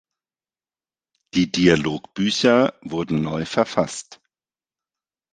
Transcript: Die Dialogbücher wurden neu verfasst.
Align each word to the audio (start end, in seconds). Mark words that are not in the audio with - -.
Die 1.35 1.51
Dialogbücher 1.51 2.73
wurden 2.81 3.21
neu 3.21 3.45
verfasst. 3.45 4.19